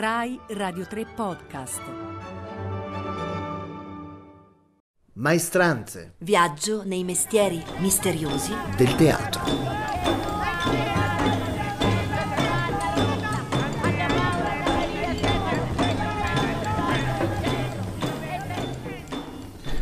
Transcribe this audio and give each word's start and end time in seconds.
Rai 0.00 0.38
Radio 0.50 0.86
3 0.86 1.06
Podcast. 1.12 1.80
Maestranze 5.14 6.14
Viaggio 6.18 6.84
nei 6.84 7.02
mestieri 7.02 7.60
misteriosi 7.78 8.52
del 8.76 8.94
teatro. 8.94 9.40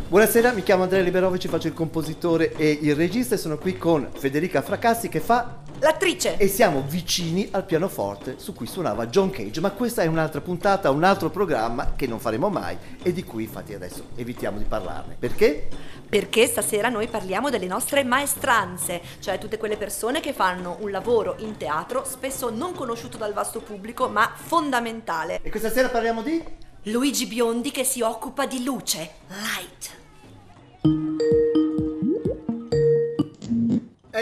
Buonasera, 0.07 0.51
mi 0.53 0.63
chiamo 0.63 0.81
Andrea 0.81 1.03
Liberovici, 1.03 1.47
faccio 1.47 1.67
il 1.67 1.73
compositore 1.73 2.55
e 2.55 2.71
il 2.81 2.95
regista 2.95 3.35
e 3.35 3.37
sono 3.37 3.59
qui 3.59 3.77
con 3.77 4.09
Federica 4.11 4.63
Fracassi 4.63 5.09
che 5.09 5.19
fa 5.19 5.65
L'attrice! 5.79 6.37
e 6.37 6.47
siamo 6.47 6.83
vicini 6.87 7.47
al 7.51 7.63
pianoforte 7.63 8.35
su 8.39 8.53
cui 8.53 8.65
suonava 8.65 9.05
John 9.07 9.29
Cage, 9.29 9.59
ma 9.59 9.69
questa 9.71 10.01
è 10.01 10.07
un'altra 10.07 10.41
puntata, 10.41 10.89
un 10.89 11.03
altro 11.03 11.29
programma 11.29 11.93
che 11.95 12.07
non 12.07 12.19
faremo 12.19 12.49
mai 12.49 12.75
e 13.03 13.13
di 13.13 13.23
cui 13.23 13.43
infatti 13.43 13.75
adesso 13.75 14.07
evitiamo 14.15 14.57
di 14.57 14.63
parlarne. 14.63 15.17
Perché? 15.19 15.67
Perché 16.09 16.47
stasera 16.47 16.89
noi 16.89 17.07
parliamo 17.07 17.51
delle 17.51 17.67
nostre 17.67 18.03
maestranze, 18.03 19.01
cioè 19.19 19.37
tutte 19.37 19.57
quelle 19.57 19.77
persone 19.77 20.19
che 20.19 20.33
fanno 20.33 20.77
un 20.79 20.89
lavoro 20.89 21.35
in 21.39 21.57
teatro 21.57 22.03
spesso 22.05 22.49
non 22.49 22.73
conosciuto 22.73 23.17
dal 23.17 23.33
vasto 23.33 23.59
pubblico 23.59 24.07
ma 24.07 24.31
fondamentale. 24.33 25.41
E 25.43 25.49
questa 25.51 25.69
sera 25.69 25.89
parliamo 25.89 26.23
di? 26.23 26.43
Luigi 26.83 27.27
Biondi 27.27 27.69
che 27.69 27.83
si 27.83 28.01
occupa 28.01 28.47
di 28.47 28.63
luce, 28.63 29.11
light. 29.27 30.06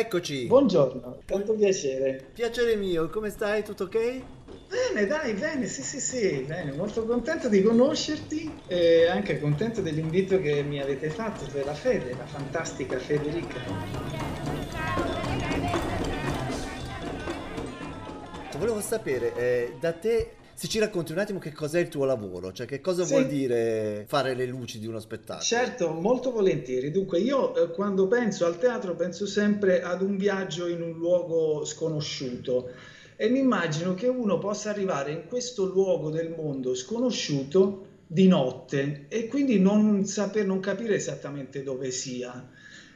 Eccoci! 0.06 0.46
Buongiorno, 0.46 1.22
tanto 1.26 1.54
piacere. 1.54 2.28
Piacere 2.32 2.76
mio, 2.76 3.10
come 3.10 3.32
stai? 3.32 3.64
Tutto 3.64 3.86
ok? 3.86 4.22
Bene, 4.70 5.08
dai, 5.08 5.34
bene, 5.34 5.66
sì, 5.66 5.82
sì, 5.82 6.00
sì, 6.00 6.46
bene, 6.46 6.74
molto 6.74 7.08
contento 7.08 7.50
di 7.50 7.64
conoscerti 7.64 8.54
e 8.68 9.08
anche 9.08 9.40
contento 9.40 9.82
dell'invito 9.82 10.40
che 10.40 10.62
mi 10.62 10.80
avete 10.80 11.10
fatto 11.10 11.48
per 11.52 11.66
la 11.66 11.74
Fede, 11.74 12.16
la 12.16 12.26
fantastica 12.28 13.00
Federica. 13.00 13.60
Volevo 18.60 18.82
sapere, 18.82 19.36
eh, 19.36 19.76
da 19.80 19.92
te, 19.92 20.36
se 20.56 20.68
ci 20.68 20.80
racconti 20.80 21.12
un 21.12 21.18
attimo 21.18 21.38
che 21.38 21.52
cos'è 21.52 21.80
il 21.82 21.90
tuo 21.90 22.06
lavoro, 22.06 22.52
cioè 22.54 22.66
che 22.66 22.80
cosa 22.80 23.04
Sì. 23.04 23.12
vuol 23.14 23.28
dire 23.28 24.06
fare 24.08 24.34
le 24.34 24.46
luci 24.46 24.80
di 24.80 24.88
uno 24.88 25.00
spettacolo? 25.00 25.44
Certo, 25.44 25.92
molto 25.92 26.32
volentieri. 26.32 26.92
Dunque, 26.92 27.20
io 27.20 27.54
eh, 27.56 27.72
quando 27.72 28.08
penso 28.08 28.46
al 28.46 28.58
teatro 28.58 28.96
penso 28.96 29.26
sempre 29.26 29.82
ad 29.82 30.02
un 30.02 30.16
viaggio 30.18 30.68
in 30.68 30.82
un 30.82 30.94
luogo 30.94 31.66
sconosciuto 31.66 32.70
e 33.18 33.30
mi 33.30 33.40
immagino 33.40 33.94
che 33.94 34.08
uno 34.08 34.38
possa 34.38 34.70
arrivare 34.70 35.12
in 35.12 35.26
questo 35.28 35.66
luogo 35.66 36.10
del 36.10 36.34
mondo 36.36 36.74
sconosciuto 36.74 37.88
di 38.08 38.28
notte 38.28 39.06
e 39.10 39.28
quindi 39.28 39.60
non 39.60 40.06
saper, 40.06 40.46
non 40.46 40.60
capire 40.62 40.96
esattamente 40.96 41.64
dove 41.64 41.92
sia. 41.92 42.50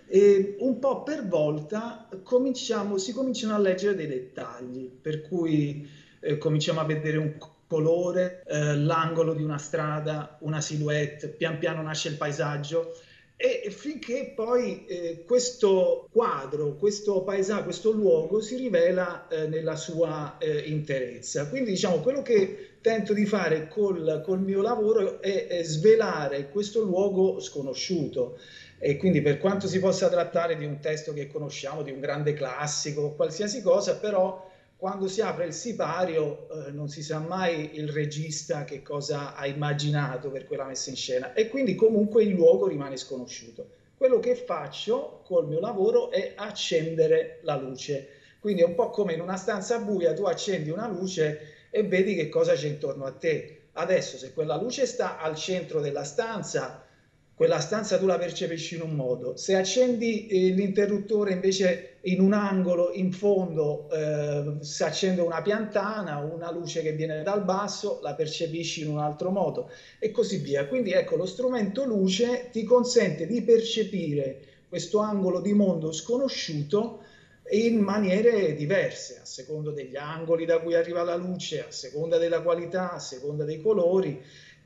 E 0.07 0.55
un 0.59 0.79
po' 0.79 1.03
per 1.03 1.27
volta 1.27 2.07
cominciamo, 2.23 2.97
si 2.97 3.11
cominciano 3.11 3.53
a 3.53 3.59
leggere 3.59 3.95
dei 3.95 4.07
dettagli, 4.07 4.89
per 4.89 5.21
cui 5.21 5.87
eh, 6.19 6.37
cominciamo 6.37 6.79
a 6.79 6.85
vedere 6.85 7.17
un 7.17 7.37
colore, 7.67 8.43
eh, 8.47 8.75
l'angolo 8.75 9.33
di 9.33 9.43
una 9.43 9.57
strada, 9.57 10.37
una 10.41 10.61
silhouette, 10.61 11.29
pian 11.29 11.59
piano 11.59 11.81
nasce 11.81 12.09
il 12.09 12.15
paesaggio 12.15 12.93
e 13.41 13.71
finché 13.71 14.33
poi 14.35 14.85
eh, 14.85 15.23
questo 15.25 16.09
quadro, 16.11 16.75
questo 16.75 17.21
paesaggio, 17.23 17.63
questo 17.63 17.91
luogo 17.91 18.41
si 18.41 18.57
rivela 18.57 19.29
eh, 19.29 19.47
nella 19.47 19.77
sua 19.77 20.37
eh, 20.39 20.57
interezza. 20.65 21.47
Quindi 21.47 21.69
diciamo 21.69 21.99
quello 21.99 22.21
che 22.21 22.79
tento 22.81 23.13
di 23.13 23.25
fare 23.25 23.69
col, 23.69 24.21
col 24.25 24.41
mio 24.41 24.61
lavoro 24.61 25.21
è, 25.21 25.47
è 25.47 25.63
svelare 25.63 26.49
questo 26.49 26.81
luogo 26.81 27.39
sconosciuto. 27.39 28.37
E 28.77 28.97
quindi 28.97 29.21
per 29.21 29.37
quanto 29.37 29.67
si 29.67 29.79
possa 29.79 30.09
trattare 30.09 30.57
di 30.57 30.65
un 30.65 30.81
testo 30.81 31.13
che 31.13 31.27
conosciamo, 31.27 31.81
di 31.81 31.91
un 31.91 32.01
grande 32.01 32.33
classico, 32.33 33.11
qualsiasi 33.11 33.61
cosa, 33.61 33.95
però 33.95 34.48
quando 34.79 35.09
si 35.09 35.19
apre 35.19 35.45
il 35.45 35.51
sipario 35.51 36.47
eh, 36.49 36.71
non 36.71 36.87
si 36.87 37.03
sa 37.03 37.19
mai 37.19 37.71
il 37.77 37.89
regista 37.89 38.63
che 38.63 38.81
cosa 38.81 39.35
ha 39.35 39.45
immaginato 39.45 40.31
per 40.31 40.47
quella 40.47 40.63
messa 40.63 40.89
in 40.89 40.95
scena 40.95 41.33
e 41.33 41.49
quindi 41.49 41.75
comunque 41.75 42.23
il 42.23 42.29
luogo 42.29 42.65
rimane 42.65 42.95
sconosciuto. 42.95 43.71
Quello 43.97 44.19
che 44.19 44.35
faccio 44.35 45.19
col 45.25 45.49
mio 45.49 45.59
lavoro 45.59 46.11
è 46.11 46.31
accendere 46.33 47.39
la 47.41 47.57
luce. 47.57 48.07
Quindi 48.39 48.61
è 48.61 48.65
un 48.65 48.75
po' 48.75 48.89
come 48.89 49.11
in 49.11 49.19
una 49.19 49.35
stanza 49.35 49.79
buia 49.79 50.13
tu 50.13 50.23
accendi 50.23 50.69
una 50.69 50.87
luce 50.87 51.67
e 51.69 51.83
vedi 51.83 52.15
che 52.15 52.29
cosa 52.29 52.53
c'è 52.53 52.67
intorno 52.67 53.03
a 53.03 53.11
te. 53.11 53.63
Adesso 53.73 54.15
se 54.15 54.31
quella 54.31 54.55
luce 54.55 54.85
sta 54.85 55.19
al 55.19 55.35
centro 55.35 55.81
della 55.81 56.05
stanza, 56.05 56.85
quella 57.39 57.61
stanza 57.61 57.97
tu 57.97 58.05
la 58.05 58.17
percepisci 58.17 58.75
in 58.75 58.81
un 58.81 58.95
modo. 58.95 59.37
Se 59.37 59.55
accendi 59.55 60.27
eh, 60.27 60.49
l'interruttore 60.49 61.31
invece 61.31 61.99
in 62.01 62.19
un 62.19 62.33
angolo, 62.33 62.91
in 62.91 63.13
fondo, 63.13 63.89
eh, 63.91 64.57
si 64.59 64.83
accende 64.83 65.21
una 65.21 65.41
piantana, 65.41 66.17
una 66.17 66.51
luce 66.51 66.81
che 66.81 66.91
viene 66.91 67.23
dal 67.23 67.45
basso, 67.45 68.01
la 68.03 68.13
percepisci 68.13 68.81
in 68.81 68.89
un 68.89 68.97
altro 68.97 69.29
modo 69.29 69.69
e 69.99 70.11
così 70.11 70.39
via. 70.39 70.67
Quindi 70.67 70.91
ecco, 70.91 71.15
lo 71.15 71.25
strumento 71.25 71.85
luce 71.85 72.49
ti 72.51 72.65
consente 72.65 73.25
di 73.25 73.41
percepire 73.41 74.41
questo 74.67 74.99
angolo 74.99 75.39
di 75.39 75.53
mondo 75.53 75.93
sconosciuto 75.93 77.03
in 77.51 77.79
maniere 77.79 78.53
diverse, 78.53 79.19
a 79.21 79.25
seconda 79.25 79.71
degli 79.71 79.95
angoli 79.95 80.43
da 80.43 80.59
cui 80.59 80.75
arriva 80.75 81.03
la 81.03 81.15
luce, 81.15 81.61
a 81.61 81.71
seconda 81.71 82.17
della 82.17 82.41
qualità, 82.41 82.91
a 82.91 82.99
seconda 82.99 83.45
dei 83.45 83.61
colori. 83.61 84.21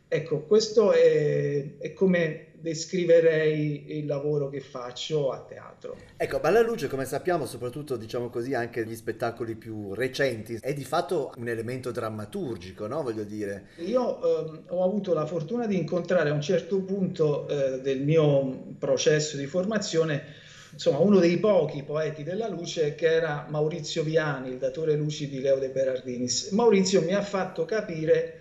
Ecco, 0.08 0.42
questo 0.42 0.92
è, 0.92 1.78
è 1.78 1.94
come 1.94 2.48
descriverei 2.64 3.98
il 3.98 4.06
lavoro 4.06 4.48
che 4.48 4.62
faccio 4.62 5.32
a 5.32 5.42
teatro. 5.42 5.98
Ecco, 6.16 6.40
Balla 6.40 6.62
Luce, 6.62 6.88
come 6.88 7.04
sappiamo, 7.04 7.46
soprattutto 7.46 7.98
diciamo 7.98 8.30
così 8.30 8.54
anche 8.54 8.86
gli 8.86 8.96
spettacoli 8.96 9.56
più 9.56 9.94
recenti, 9.94 10.58
è 10.62 10.74
di 10.74 10.86
fatto 10.86 11.34
un 11.36 11.50
elemento 11.50 11.92
drammaturgico, 11.92 12.88
no? 12.88 13.04
Voglio 13.04 13.26
dire. 13.26 13.72
Io 13.80 14.48
ehm, 14.48 14.64
ho 14.70 14.84
avuto 14.86 15.14
la 15.14 15.26
fortuna 15.26 15.68
di 15.68 15.78
incontrare 15.78 16.30
a 16.30 16.34
un 16.34 16.42
certo 16.42 16.80
punto 16.80 17.50
eh, 17.50 17.82
del 17.82 18.00
mio 18.00 18.76
processo 18.80 19.36
di 19.36 19.46
formazione 19.46 20.24
insomma, 20.72 21.00
uno 21.00 21.20
dei 21.20 21.40
pochi 21.40 21.84
poeti 21.84 22.24
della 22.24 22.48
luce 22.48 22.96
che 22.96 23.08
era 23.08 23.46
Maurizio 23.50 24.04
Viani, 24.04 24.52
il 24.52 24.58
datore 24.58 24.96
luci 24.96 25.28
di 25.28 25.42
Leo 25.42 25.60
De 25.60 25.68
Berardinis. 25.68 26.52
Maurizio 26.52 27.02
mi 27.02 27.14
ha 27.14 27.22
fatto 27.22 27.66
capire 27.66 28.40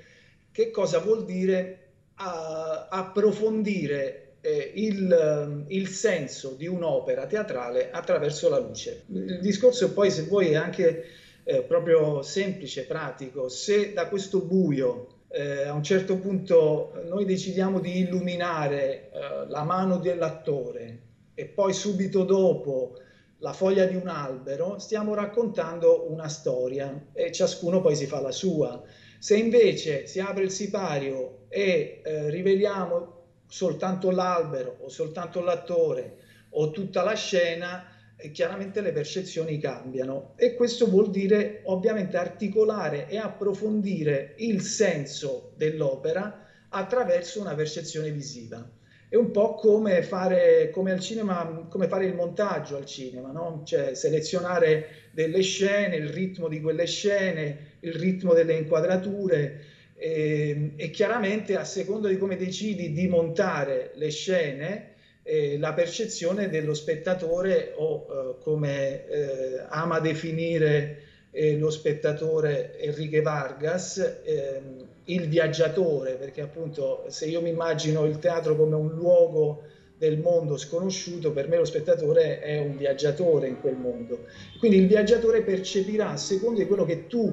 che 0.53 0.71
cosa 0.71 1.01
vuol 1.01 1.25
dire 1.25 1.82
a- 2.17 2.89
approfondire 2.89 4.35
eh, 4.41 4.73
il, 4.75 5.65
il 5.69 5.89
senso 5.89 6.55
di 6.55 6.67
un'opera 6.67 7.27
teatrale 7.27 7.91
attraverso 7.91 8.49
la 8.49 8.59
luce. 8.59 9.05
Il 9.07 9.41
discorso 9.41 9.93
poi, 9.93 10.11
se 10.11 10.23
vuoi, 10.23 10.51
è 10.51 10.57
anche 10.57 11.05
eh, 11.45 11.63
proprio 11.63 12.23
semplice, 12.23 12.85
pratico. 12.85 13.49
Se 13.49 13.93
da 13.93 14.09
questo 14.09 14.41
buio 14.41 15.07
eh, 15.29 15.63
a 15.65 15.73
un 15.73 15.83
certo 15.83 16.19
punto 16.19 16.93
noi 17.07 17.25
decidiamo 17.25 17.81
di 17.81 18.01
illuminare 18.01 19.11
eh, 19.11 19.47
la 19.49 19.63
mano 19.63 19.99
dell'attore 19.99 20.99
e 21.35 21.47
poi 21.47 21.73
subito 21.73 22.25
dopo 22.25 22.97
la 23.39 23.53
foglia 23.53 23.87
di 23.87 23.97
un 23.97 24.07
albero, 24.07 24.79
stiamo 24.79 25.15
raccontando 25.15 26.11
una 26.11 26.29
storia 26.29 27.07
e 27.13 27.33
ciascuno 27.33 27.81
poi 27.81 27.97
si 27.97 28.07
fa 28.07 28.21
la 28.21 28.31
sua. 28.31 28.81
Se 29.23 29.37
invece 29.37 30.09
si 30.09 30.19
apre 30.19 30.43
il 30.43 30.51
sipario 30.51 31.45
e 31.49 32.01
eh, 32.03 32.29
riveliamo 32.29 33.21
soltanto 33.47 34.11
l'albero 34.11 34.79
o 34.81 34.89
soltanto 34.89 35.41
l'attore 35.41 36.17
o 36.51 36.73
tutta 36.73 37.05
la 37.05 37.15
scena, 37.15 37.87
eh, 38.17 38.33
chiaramente 38.33 38.81
le 38.81 38.91
percezioni 38.91 39.61
cambiano 39.61 40.33
e 40.35 40.55
questo 40.55 40.89
vuol 40.89 41.11
dire 41.11 41.61
ovviamente 41.67 42.17
articolare 42.17 43.09
e 43.09 43.17
approfondire 43.17 44.35
il 44.39 44.61
senso 44.61 45.53
dell'opera 45.55 46.45
attraverso 46.71 47.41
una 47.41 47.55
percezione 47.55 48.11
visiva. 48.11 48.69
È 49.09 49.15
un 49.15 49.31
po' 49.31 49.55
come 49.55 50.03
fare, 50.03 50.71
come 50.71 50.99
cinema, 50.99 51.69
come 51.71 51.87
fare 51.87 52.07
il 52.07 52.15
montaggio 52.15 52.77
al 52.77 52.87
cinema, 52.87 53.31
no? 53.31 53.63
Cioè 53.65 53.95
selezionare 53.95 55.11
delle 55.13 55.43
scene, 55.43 55.95
il 55.95 56.09
ritmo 56.09 56.49
di 56.49 56.61
quelle 56.61 56.87
scene, 56.87 57.72
il 57.83 57.95
ritmo 57.95 58.35
delle 58.35 58.55
inquadrature 58.55 59.61
e, 59.95 60.73
e 60.77 60.91
chiaramente 60.91 61.57
a 61.57 61.65
seconda 61.65 62.09
di 62.09 62.19
come 62.19 62.37
decidi 62.37 62.93
di 62.93 63.07
montare 63.07 63.93
le 63.95 64.11
scene, 64.11 64.95
eh, 65.23 65.59
la 65.59 65.73
percezione 65.73 66.49
dello 66.49 66.75
spettatore 66.75 67.73
o 67.77 68.07
eh, 68.09 68.43
come 68.43 69.07
eh, 69.07 69.65
ama 69.69 70.01
definire 70.01 71.03
eh, 71.31 71.57
lo 71.57 71.71
spettatore 71.71 72.79
Enrique 72.81 73.23
Vargas, 73.23 74.21
ehm, 74.25 74.89
il 75.05 75.29
viaggiatore, 75.29 76.15
perché 76.15 76.41
appunto 76.41 77.05
se 77.09 77.27
io 77.27 77.41
mi 77.41 77.51
immagino 77.51 78.05
il 78.05 78.19
teatro 78.19 78.57
come 78.57 78.75
un 78.75 78.89
luogo 78.89 79.63
del 79.97 80.19
mondo 80.19 80.57
sconosciuto, 80.57 81.31
per 81.31 81.49
me 81.49 81.57
lo 81.57 81.65
spettatore 81.65 82.41
è 82.41 82.59
un 82.59 82.77
viaggiatore 82.77 83.47
in 83.47 83.61
quel 83.61 83.77
mondo. 83.77 84.25
Quindi 84.59 84.79
il 84.79 84.89
viaggiatore 84.89 85.43
percepirà 85.43 86.11
a 86.11 86.17
seconda 86.17 86.59
di 86.59 86.67
quello 86.67 86.85
che 86.85 87.07
tu 87.07 87.33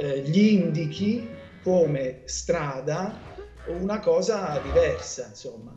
eh, 0.00 0.20
gli 0.20 0.54
indichi 0.54 1.28
come 1.62 2.22
strada 2.24 3.20
una 3.66 4.00
cosa 4.00 4.58
diversa, 4.58 5.26
insomma. 5.28 5.76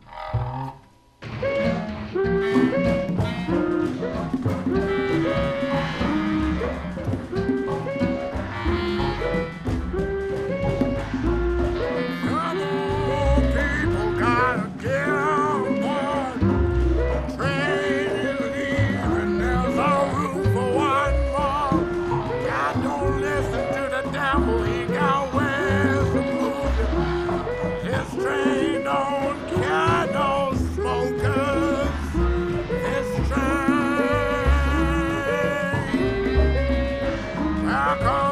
Rock 37.84 38.02
on! 38.06 38.23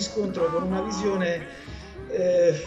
Scontro 0.00 0.46
con 0.46 0.62
una 0.64 0.82
visione 0.82 1.46
eh, 2.08 2.64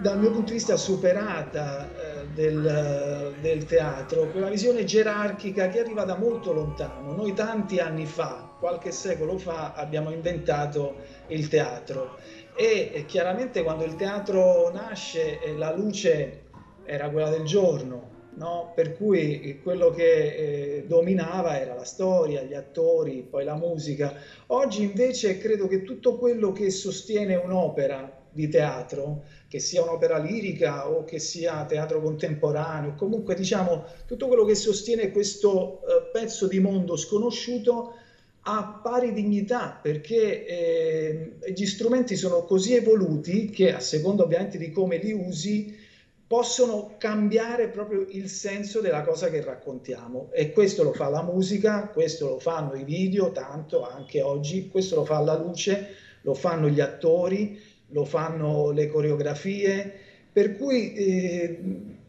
dal 0.00 0.18
mio 0.18 0.30
punto 0.30 0.48
di 0.48 0.54
vista 0.54 0.76
superata 0.76 1.88
eh, 1.88 2.26
del, 2.34 3.34
del, 3.40 3.64
teatro, 3.64 4.28
quella 4.30 4.48
visione 4.48 4.84
gerarchica 4.84 5.68
che 5.68 5.80
arriva 5.80 6.04
da 6.04 6.16
molto 6.16 6.52
lontano. 6.52 7.12
Noi 7.12 7.32
tanti 7.34 7.78
anni 7.78 8.06
fa, 8.06 8.50
qualche 8.58 8.90
secolo 8.90 9.38
fa, 9.38 9.72
abbiamo 9.74 10.10
inventato 10.10 10.96
il 11.28 11.48
teatro 11.48 12.18
e 12.54 13.04
chiaramente 13.06 13.62
quando 13.62 13.84
il 13.84 13.94
teatro 13.94 14.72
nasce 14.72 15.40
eh, 15.40 15.56
la 15.56 15.72
luce 15.72 16.46
era 16.84 17.08
quella 17.08 17.30
del 17.30 17.44
giorno, 17.44 18.16
No? 18.38 18.72
per 18.74 18.96
cui 18.96 19.58
quello 19.62 19.90
che 19.90 20.34
eh, 20.76 20.84
dominava 20.86 21.60
era 21.60 21.74
la 21.74 21.84
storia, 21.84 22.42
gli 22.42 22.54
attori, 22.54 23.26
poi 23.28 23.44
la 23.44 23.56
musica. 23.56 24.14
Oggi 24.48 24.82
invece 24.82 25.38
credo 25.38 25.66
che 25.66 25.82
tutto 25.82 26.16
quello 26.16 26.52
che 26.52 26.70
sostiene 26.70 27.34
un'opera 27.34 28.26
di 28.30 28.48
teatro, 28.48 29.24
che 29.48 29.58
sia 29.58 29.82
un'opera 29.82 30.18
lirica 30.18 30.88
o 30.88 31.02
che 31.02 31.18
sia 31.18 31.64
teatro 31.64 32.00
contemporaneo, 32.00 32.94
comunque 32.94 33.34
diciamo 33.34 33.84
tutto 34.06 34.28
quello 34.28 34.44
che 34.44 34.54
sostiene 34.54 35.10
questo 35.10 35.80
eh, 35.80 36.10
pezzo 36.12 36.46
di 36.46 36.60
mondo 36.60 36.96
sconosciuto 36.96 37.94
ha 38.42 38.80
pari 38.82 39.12
dignità 39.12 39.78
perché 39.82 40.46
eh, 40.46 41.32
gli 41.52 41.66
strumenti 41.66 42.14
sono 42.14 42.44
così 42.44 42.74
evoluti 42.74 43.50
che 43.50 43.72
a 43.72 43.80
seconda 43.80 44.22
ovviamente 44.22 44.56
di 44.56 44.70
come 44.70 44.98
li 44.98 45.12
usi 45.12 45.86
possono 46.28 46.96
cambiare 46.98 47.68
proprio 47.68 48.06
il 48.10 48.28
senso 48.28 48.80
della 48.80 49.02
cosa 49.02 49.30
che 49.30 49.42
raccontiamo. 49.42 50.28
E 50.32 50.52
questo 50.52 50.82
lo 50.82 50.92
fa 50.92 51.08
la 51.08 51.22
musica, 51.22 51.88
questo 51.88 52.28
lo 52.28 52.38
fanno 52.38 52.74
i 52.74 52.84
video, 52.84 53.32
tanto 53.32 53.88
anche 53.88 54.20
oggi, 54.20 54.68
questo 54.68 54.96
lo 54.96 55.04
fa 55.06 55.20
la 55.20 55.38
luce, 55.38 55.88
lo 56.20 56.34
fanno 56.34 56.68
gli 56.68 56.80
attori, 56.80 57.58
lo 57.88 58.04
fanno 58.04 58.70
le 58.72 58.88
coreografie, 58.88 59.90
per 60.30 60.54
cui 60.56 60.92
eh, 60.92 61.58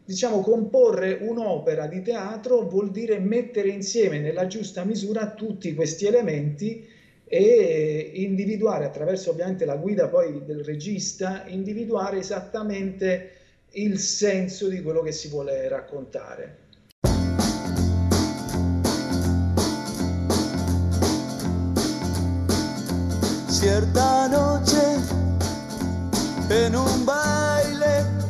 diciamo 0.04 0.42
comporre 0.42 1.18
un'opera 1.22 1.86
di 1.86 2.02
teatro 2.02 2.68
vuol 2.68 2.90
dire 2.90 3.18
mettere 3.18 3.70
insieme 3.70 4.18
nella 4.18 4.46
giusta 4.46 4.84
misura 4.84 5.30
tutti 5.30 5.72
questi 5.72 6.04
elementi 6.04 6.86
e 7.24 8.10
individuare 8.14 8.84
attraverso 8.84 9.30
ovviamente 9.30 9.64
la 9.64 9.76
guida 9.76 10.08
poi 10.08 10.44
del 10.44 10.62
regista, 10.62 11.44
individuare 11.46 12.18
esattamente 12.18 13.38
il 13.72 13.98
senso 13.98 14.68
di 14.68 14.82
quello 14.82 15.02
che 15.02 15.12
si 15.12 15.28
vuole 15.28 15.68
raccontare. 15.68 16.58
Cierta 23.50 24.26
noche 24.26 25.18
en 26.48 26.74
un 26.74 27.04
baile 27.04 28.20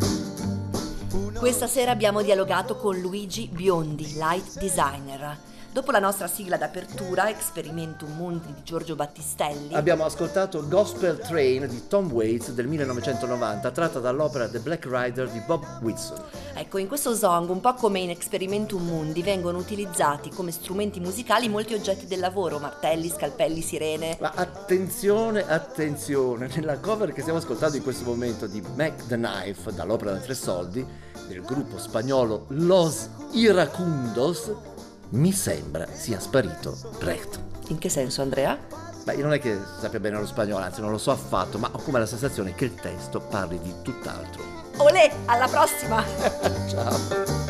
questa 1.41 1.67
sera 1.67 1.91
abbiamo 1.91 2.21
dialogato 2.21 2.77
con 2.77 3.01
Luigi 3.01 3.49
Biondi, 3.51 4.13
light 4.17 4.59
designer. 4.59 5.39
Dopo 5.73 5.93
la 5.93 6.01
nostra 6.01 6.27
sigla 6.27 6.57
d'apertura, 6.57 7.29
Experimentum 7.29 8.11
Mundi 8.17 8.53
di 8.53 8.65
Giorgio 8.65 8.97
Battistelli, 8.97 9.73
abbiamo 9.73 10.05
ascoltato 10.05 10.67
Gospel 10.67 11.19
Train 11.19 11.69
di 11.69 11.87
Tom 11.87 12.11
Waits 12.11 12.51
del 12.51 12.67
1990, 12.67 13.71
tratta 13.71 14.01
dall'opera 14.01 14.49
The 14.49 14.59
Black 14.59 14.89
Rider 14.91 15.29
di 15.29 15.41
Bob 15.47 15.65
Whitson. 15.81 16.21
Ecco, 16.55 16.79
in 16.79 16.89
questo 16.89 17.15
song, 17.15 17.49
un 17.51 17.61
po' 17.61 17.75
come 17.75 18.01
in 18.01 18.11
Experimentum 18.11 18.85
Mundi, 18.85 19.23
vengono 19.23 19.59
utilizzati 19.59 20.31
come 20.31 20.51
strumenti 20.51 20.99
musicali 20.99 21.49
molti 21.49 21.75
oggetti 21.75 22.09
del 22.09 22.19
lavoro, 22.19 22.59
martelli, 22.59 23.09
scalpelli, 23.09 23.61
sirene. 23.61 24.17
Ma 24.19 24.33
attenzione, 24.35 25.49
attenzione, 25.49 26.51
nella 26.53 26.81
cover 26.81 27.13
che 27.13 27.21
stiamo 27.21 27.39
ascoltando 27.39 27.77
in 27.77 27.85
questo 27.85 28.05
momento 28.05 28.49
di 28.49 28.61
Mac 28.75 29.07
the 29.07 29.15
Knife 29.15 29.73
dall'opera 29.73 30.15
da 30.15 30.19
tre 30.19 30.35
soldi, 30.35 30.85
del 31.29 31.43
gruppo 31.43 31.79
spagnolo 31.79 32.47
Los 32.49 33.09
Iracundos, 33.33 34.53
mi 35.11 35.33
sembra 35.33 35.87
sia 35.93 36.21
sparito 36.21 36.77
Brecht. 36.99 37.41
In 37.69 37.79
che 37.79 37.89
senso, 37.89 38.23
Andrea? 38.23 38.59
Beh, 39.05 39.15
io 39.15 39.23
non 39.23 39.33
è 39.33 39.41
che 39.41 39.59
sappia 39.81 39.99
bene 40.01 40.19
lo 40.19 40.27
spagnolo, 40.27 40.65
anzi 40.65 40.81
non 40.81 40.91
lo 40.91 40.99
so 40.99 41.11
affatto, 41.11 41.59
ma 41.59 41.69
ho 41.73 41.79
come 41.79 41.99
la 41.99 42.07
sensazione 42.07 42.55
che 42.55 42.67
il 42.67 42.75
testo 42.75 43.21
parli 43.21 43.59
di 43.61 43.75
tutt'altro. 43.83 44.43
Olè, 44.77 45.11
alla 45.27 45.49
prossima! 45.49 46.05
Ciao! 46.69 47.50